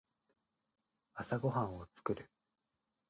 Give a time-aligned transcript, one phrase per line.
[1.13, 2.27] 朝ごはんを作る。